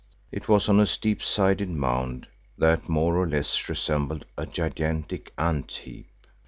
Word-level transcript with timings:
It 0.31 0.49
was 0.49 0.67
on 0.67 0.79
a 0.79 0.87
steep 0.87 1.21
sided 1.21 1.69
mound 1.69 2.25
that 2.57 2.89
more 2.89 3.17
or 3.17 3.29
less 3.29 3.69
resembled 3.69 4.25
a 4.35 4.47
gigantic 4.47 5.31
ant 5.37 5.71
heap. 5.73 6.07